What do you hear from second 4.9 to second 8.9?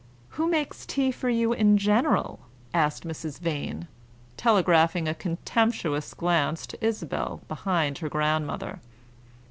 a contemptuous glance to Isabel behind her grandmother.